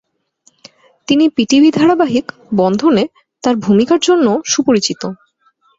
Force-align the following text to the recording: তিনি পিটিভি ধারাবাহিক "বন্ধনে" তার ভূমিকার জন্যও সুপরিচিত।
তিনি 1.07 1.25
পিটিভি 1.29 1.69
ধারাবাহিক 1.71 2.25
"বন্ধনে" 2.55 3.03
তার 3.43 3.55
ভূমিকার 3.57 3.99
জন্যও 4.01 4.37
সুপরিচিত। 4.45 5.01